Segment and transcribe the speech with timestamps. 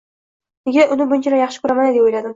[0.69, 2.29] Nega uni bunchalar yaxshi ko`raman-a, deya o`yladim